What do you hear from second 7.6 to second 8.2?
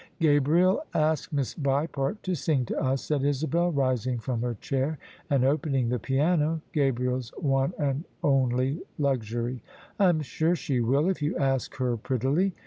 and